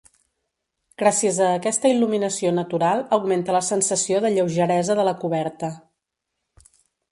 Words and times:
Gràcies 1.01 1.37
a 1.47 1.49
aquesta 1.57 1.91
il·luminació 1.95 2.53
natural, 2.61 3.05
augmenta 3.19 3.57
la 3.59 3.63
sensació 3.69 4.25
de 4.27 4.33
lleugeresa 4.39 4.99
de 5.03 5.09
la 5.11 5.17
coberta. 5.23 5.73